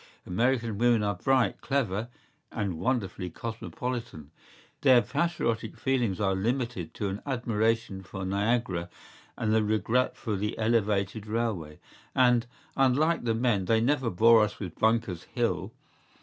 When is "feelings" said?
5.77-6.19